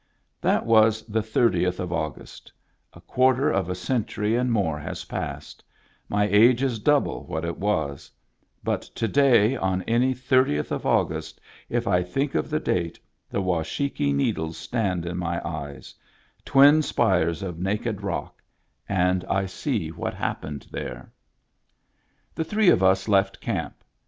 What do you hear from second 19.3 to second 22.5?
see what happened there. Digitized by VjOOQIC TIMBERLINE 151 The